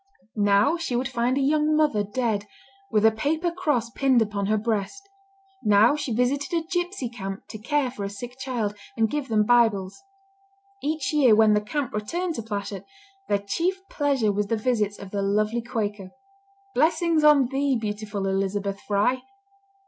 [0.35, 2.47] Now she would find a young mother dead,
[2.89, 5.07] with a paper cross pinned upon her breast;
[5.63, 9.45] now she visited a Gypsy camp to care for a sick child, and give them
[9.45, 10.01] Bibles.
[10.81, 12.83] Each year when the camp returned to Plashet,
[13.29, 16.09] their chief pleasure was the visits of the lovely Quaker.
[16.73, 19.21] Blessings on thee, beautiful Elizabeth Fry!